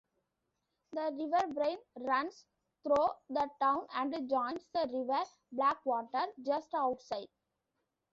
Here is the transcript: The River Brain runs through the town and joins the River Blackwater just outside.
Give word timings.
The 0.93 1.13
River 1.15 1.53
Brain 1.53 1.77
runs 1.95 2.47
through 2.83 3.05
the 3.29 3.47
town 3.59 3.85
and 3.93 4.27
joins 4.27 4.65
the 4.73 4.89
River 4.91 5.23
Blackwater 5.51 6.25
just 6.41 6.73
outside. 6.73 7.27